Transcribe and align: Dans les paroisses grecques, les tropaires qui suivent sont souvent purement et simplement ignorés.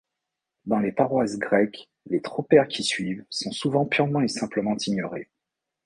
Dans 0.65 0.79
les 0.79 0.91
paroisses 0.91 1.37
grecques, 1.37 1.87
les 2.07 2.23
tropaires 2.23 2.67
qui 2.67 2.81
suivent 2.81 3.23
sont 3.29 3.51
souvent 3.51 3.85
purement 3.85 4.21
et 4.21 4.27
simplement 4.27 4.75
ignorés. 4.75 5.29